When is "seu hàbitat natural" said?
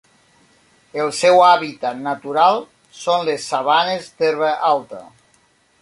1.17-2.59